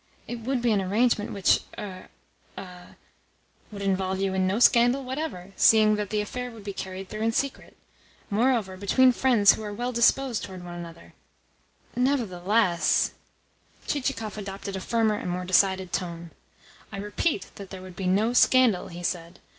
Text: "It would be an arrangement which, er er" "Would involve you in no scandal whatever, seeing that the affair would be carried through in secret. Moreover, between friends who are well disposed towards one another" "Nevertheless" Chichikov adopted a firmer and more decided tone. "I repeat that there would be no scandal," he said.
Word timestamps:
"It 0.27 0.37
would 0.39 0.63
be 0.63 0.71
an 0.71 0.81
arrangement 0.81 1.31
which, 1.31 1.59
er 1.77 2.09
er" 2.57 2.95
"Would 3.71 3.83
involve 3.83 4.19
you 4.19 4.33
in 4.33 4.47
no 4.47 4.57
scandal 4.57 5.03
whatever, 5.03 5.51
seeing 5.55 5.95
that 5.97 6.09
the 6.09 6.21
affair 6.21 6.49
would 6.49 6.63
be 6.63 6.73
carried 6.73 7.07
through 7.07 7.21
in 7.21 7.31
secret. 7.33 7.77
Moreover, 8.31 8.77
between 8.77 9.11
friends 9.11 9.53
who 9.53 9.61
are 9.61 9.71
well 9.71 9.91
disposed 9.91 10.41
towards 10.43 10.63
one 10.63 10.73
another" 10.73 11.13
"Nevertheless" 12.09 13.11
Chichikov 13.87 14.39
adopted 14.39 14.75
a 14.75 14.79
firmer 14.81 15.17
and 15.17 15.29
more 15.29 15.45
decided 15.45 15.93
tone. 15.93 16.31
"I 16.91 16.97
repeat 16.97 17.51
that 17.57 17.69
there 17.69 17.83
would 17.83 17.95
be 17.95 18.07
no 18.07 18.33
scandal," 18.33 18.87
he 18.87 19.03
said. 19.03 19.37